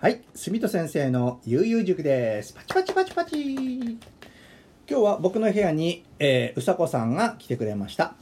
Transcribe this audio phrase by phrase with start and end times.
[0.00, 2.54] はい、住戸先生の悠々塾です。
[2.54, 3.38] パチパチパチパチ。
[3.54, 3.98] 今
[4.86, 8.14] 日は僕の部屋に、えーうさこさんが来てくれました。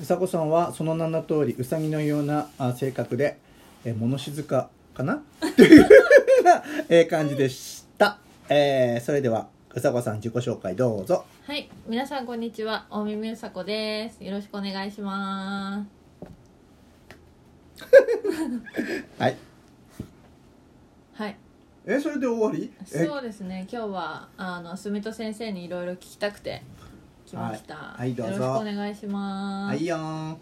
[0.00, 3.38] うさこさんはその名の通り、うさぎのようなあ性格で、
[3.84, 5.22] えー物静かかな？
[5.56, 5.86] というふ
[6.40, 8.18] うな、えー感じでした。
[8.48, 11.24] えーそれでは、うさこさん自己紹介どうぞ。
[11.46, 14.24] はい、皆さんこんにちは、大耳うさこです。
[14.24, 15.86] よろしくお願いしま
[17.78, 17.92] はい。
[19.16, 19.20] す。
[19.22, 19.36] はい、
[21.86, 22.72] え、それで終わり？
[22.92, 23.04] え？
[23.06, 23.66] そうですね。
[23.70, 26.62] 今日はあの住戸先生にいろいろ聞きたくて
[27.26, 27.74] 来ました。
[27.76, 29.74] はいはいどうぞよろしくお願いします。
[29.74, 29.96] はいよ。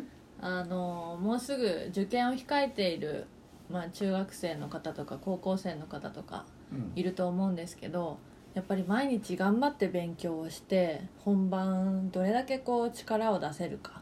[0.40, 3.26] あのもうすぐ受験を控えている
[3.68, 8.18] まあ中学生の方とか高校生の方とかうんいると思うんですけど。
[8.54, 14.00] やっぱり毎日頑張って勉強をして本番どれだけこう力を出せるか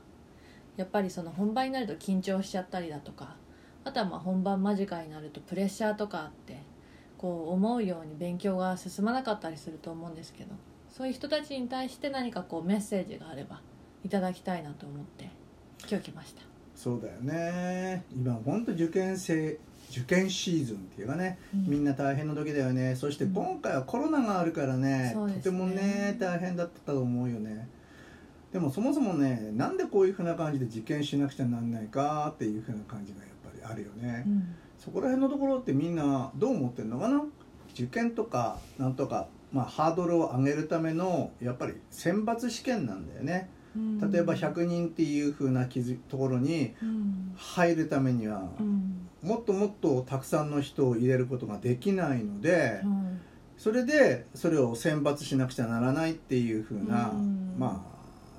[0.76, 3.34] やっぱりその本番になると緊張しちゃったりだとか
[3.82, 6.62] あとはまあ本番間近になるとプレッシャーとかあって
[7.24, 10.50] こう思うように勉強が進まなかったりすると思うんですけど
[10.94, 13.62] そういう人たちに対して何かこうメッセージがあれば
[14.04, 15.30] いただきたいなと思って
[15.88, 16.42] 今日来ました
[16.76, 18.04] そうだよね。
[18.14, 19.58] 今本当受験生
[19.90, 22.94] 受験シーズンっていうかね、うんみんな大変な時だよね。
[22.94, 27.68] そして今回はコロナがあるからね、そうですねとてもね大変だったと思うよね。
[28.52, 34.24] でもそもそもね、なんでこういうふうな感じで受験しなくちゃなんないかっていうふうな感じがやっぱりあるよね。
[34.26, 37.22] うんそこら辺のところってみんなどう思ってるのかな？
[37.72, 43.48] 受験とかなんとか、まあ、ハードルを上げるためのやっぱり選抜試験なんだよね。
[43.74, 44.10] うん。
[44.10, 47.32] 例えば100人っていうふうなところにうん。
[47.36, 49.08] 入るためにはうん。
[49.22, 53.20] もっともっとたくさんの人を入れることができないのでうん
[53.56, 57.54] それでそれを選抜しなくちゃならないっていうふうなうん。
[57.58, 57.93] まあ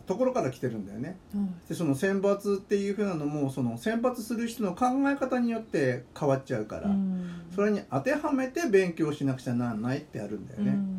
[0.06, 1.18] ところから来てるんだよね。
[1.34, 1.56] うん。
[1.68, 7.44] でその選抜っていうふうなのもその選抜する人の考え方によって変わっちゃうからうん。
[7.54, 10.72] それに当てはめて勉強しなくちゃならないってあるんだよね。
[10.72, 10.95] うん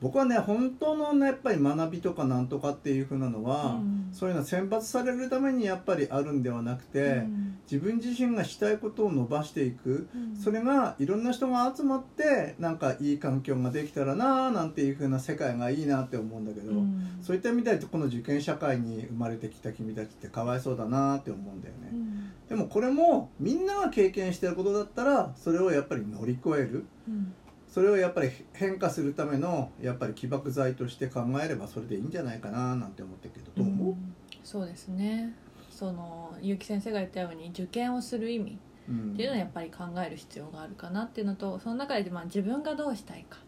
[0.00, 3.96] 僕はね本当のねやっぱり学びとかなんとかっていうふうなのはうん。
[4.12, 7.58] そういうのは選抜されるためにやっぱりあるんではなくて、うん。
[7.70, 10.08] 自分自身がしたいことを伸ばしていく。
[10.14, 10.36] うん。
[10.36, 17.18] それがいろんな人が集まってなんかいい環境ができたらなあなんていう風な世界がいいなって思うんだけど、うん。
[17.20, 22.32] そういった意味でこの受験社会に生まれてきた君たちってかわいそうだなって思うんだよね、うん。
[22.48, 26.84] でもこれもみんなが経験してることだったらそれをやっぱり乗り越える。
[27.08, 27.34] うん
[27.76, 33.94] それをやっぱり変化するためのやっぱり起爆剤として考えればそれでいいんじゃないかななんて思ってるけどどう思う、
[34.42, 35.34] そうですね。
[35.70, 43.40] その結城先生が言ったように受験をする意味うんっていうのはやっぱり考える必要があるかなっていうのとその中でまあ自分がどうしたいか。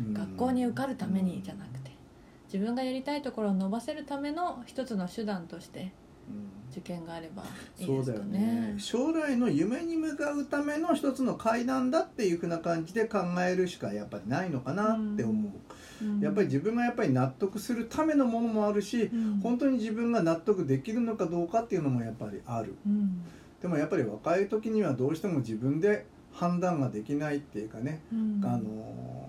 [0.00, 0.14] うん。
[0.14, 1.90] 学校に受かるためにじゃなくて
[2.50, 5.92] 自分がやりたいところを伸ばせるための一つの手段として
[6.30, 7.44] うん受験があれば
[7.78, 8.38] いいそうだよですかね。
[8.72, 8.74] ね。
[8.78, 15.50] 将来の夢に向かうための一つの階段だっていうふうな感じで考えるしかやっぱりないのかなって思
[16.02, 16.20] う、うん。
[16.20, 19.40] やっぱり自分がやっぱり納得するためのものもあるし、うん。
[19.40, 22.74] 本当に自分が納得できるのかどうかっていうのもやっぱりある。
[22.86, 23.22] うん。
[23.62, 28.42] でもやっぱり若い時にはどうしても自分で判断ができないっていうかね、うん。
[28.44, 29.23] あの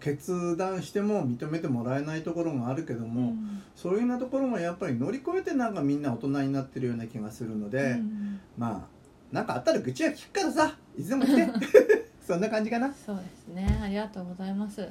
[0.00, 3.62] 決断しても認めてもらえないところがあるけども、うん。
[3.76, 8.40] そういうようなところもやっぱり乗り越えてなんかみんな大人になってるような気がするので、うん。
[8.58, 11.48] まあなんかあったら愚痴は聞くからさいつでも来て
[12.26, 12.92] そんな感じかな。
[12.92, 13.80] そうですね。
[13.82, 14.88] ありがとうございます。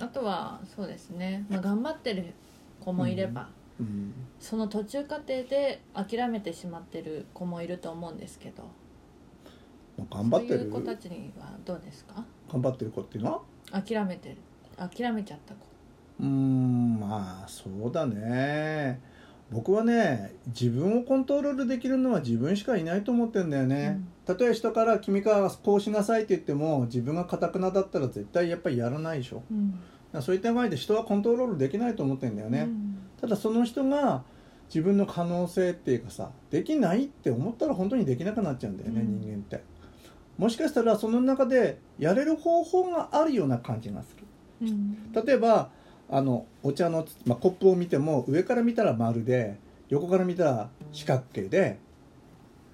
[0.00, 2.26] あとはそうですね、まあ、頑張ってる
[2.80, 3.48] 子もいれば、
[3.80, 4.12] うん。
[4.38, 8.64] その途中過程で諦めてしまってる子もいると思うんですけど
[10.10, 10.70] 頑張ってる。
[10.70, 12.24] 子たちにはどうですか？
[12.52, 13.32] 頑張ってる子っていうの
[13.72, 13.82] は？
[13.82, 14.36] 諦めてる。
[14.76, 15.60] 諦めちゃった子。
[16.20, 19.00] うーんまあそうだね。
[19.50, 29.42] 僕はね自分をコントロールできるのは自分しかいないと思ってんだよね、たとえ人から「君からこうしなさい」って言っても自分がかたくなだったら絶対やっぱりやらないでしょ。
[29.50, 29.80] うん。
[30.20, 32.98] そういった場合で人はコントロールできないと思ってんだよね、うん。
[33.18, 34.22] ただその人が
[34.68, 39.20] 自分の可能性っていうかさできないって思ったら本当にできなくなっちゃうんだよね、うん。
[39.20, 39.62] 人間って
[40.38, 44.68] もしかしたらその中でやれる方法があるような感じがする。
[44.68, 45.12] うん。
[45.12, 45.70] 例えば
[46.08, 49.58] あのお茶の、まあ、コップを見ても上から見たら丸で
[49.88, 51.78] 横から見たら四角形で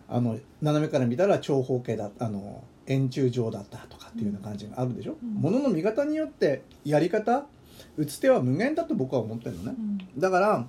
[0.08, 5.34] あの斜めから見たら長方形だあの円柱状だったとかっていうような感じがあるでしょ、うん。
[5.40, 7.46] ものの見方によってやり方
[7.96, 9.74] 打つ手は無限だと僕は思ってるのね。
[9.78, 10.20] うん。
[10.20, 10.66] だから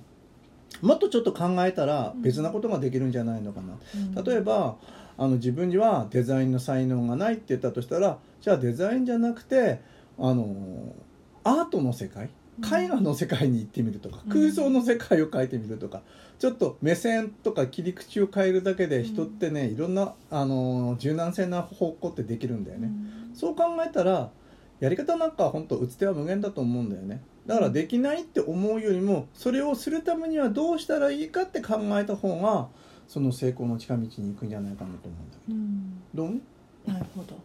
[0.80, 2.22] もっとちょっと考えたらうん。
[2.22, 3.74] 別なことができるんじゃないのかな、
[4.16, 4.24] うん。
[4.24, 4.76] 例えば
[5.18, 9.80] あの自分にはデザインの才能がないって言ったとしたらじゃあデザインじゃなくて
[10.18, 10.94] あの
[11.44, 12.30] アートの世界
[12.62, 14.32] 絵画の世界に行ってみるとか、うん。
[14.32, 16.02] 空想の世界を描いてみるとか
[16.38, 22.90] ちょっと目線とか切り口を変えるだけで人ってね、いろんな、あのー柔軟性な方向ってできるんだよね、
[23.34, 24.30] そう考えたら
[24.80, 27.22] やり方なんか本当打つ手は無限だと思うんだよね。
[27.46, 32.68] だからできないって思うよりもそれをするためにはどうしたらいいかって考えた方が
[33.08, 36.02] その成功の近道に行くんじゃないかなと思うんだけうん。
[36.14, 37.36] どどうなるほど。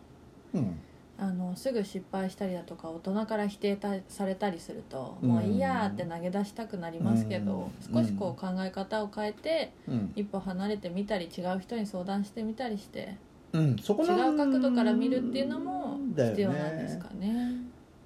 [0.53, 0.79] うん。
[1.17, 5.29] あのすぐ失敗したりだとか大人から否定たされたりすると、うん。
[5.29, 8.03] もういいやーって投げ出したくなりますけど、うん。
[8.03, 13.15] 少しこう考え方を変えてうん、一歩離れてみたり違う人に相談してみたりして
[13.53, 17.51] うん、そこ違のう角度から見るっていうのも必要なんですかね。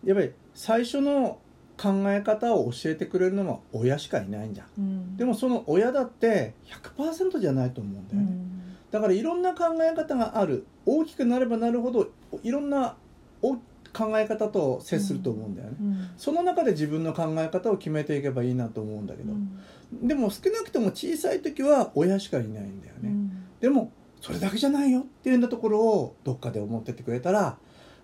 [0.03, 1.37] やっぱり最初の
[1.77, 4.67] 考え方を教えてくれるのは親しかいないんじゃん。
[4.77, 6.53] うん、でもその親だって
[6.97, 8.51] 100%じゃないと思うんだうよね、ん。
[8.91, 10.65] だからいろんな考え方がある。
[10.85, 12.11] 大きくなればなるほど
[12.43, 12.95] いろんな
[13.41, 13.55] お
[13.93, 16.09] 考え方と接すると思うんだよね、うん。
[16.17, 20.07] その中で自分の考え方を決めていけばいいなと思うんだけど、うん。
[20.07, 23.31] でも少なくとも小さい時は親しかいないんだよね、うん。
[23.61, 23.91] でも
[24.21, 27.57] それだけじゃないよっていうようなところをどっかで思ってってくれたら、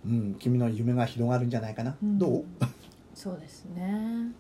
[0.06, 2.18] うん、君の夢が広がるんじゃないかな、うん。
[2.18, 2.46] どう？
[3.14, 4.32] そうですね。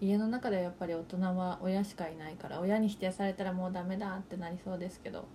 [0.00, 5.26] 家の中ではやっぱり大人は親しかいないから親に否定されたらもうダメだってなりそうですけど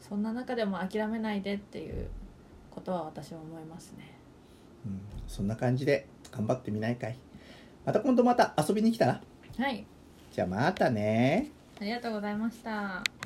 [0.00, 2.08] そんな中でも諦めないでっていう
[2.70, 4.18] ことは私も思いますね。
[4.86, 7.16] うん、そんな感じで頑張ってみないかい。
[7.84, 9.20] また今度また遊びに来たら。
[9.56, 9.86] はい。
[10.32, 11.50] じゃあまたね。
[11.80, 13.17] ありがとうございました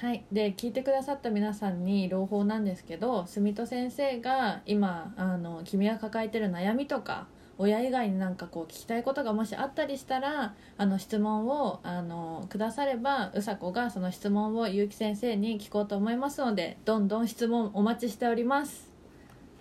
[0.00, 0.24] はい。
[0.32, 7.26] で聞いてくださった皆さんに朗報なんですけど住戸先生が今あの君が抱えてる悩みとか
[7.58, 18.90] 親以外になんかこう聞きたいことがもしあったりしたらあの質問をあのくださればうさこがその質問をゆうき先生に聞こうと思いますのでどんどん質問お待ちしております。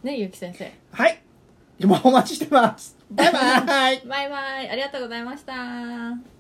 [0.03, 0.71] ねゆうき先生。
[0.94, 1.21] はい。
[1.80, 2.97] 今お待ちしてます。
[3.12, 4.01] バイバイ。
[4.07, 4.69] バイバイ。
[4.69, 6.38] ありがとうございました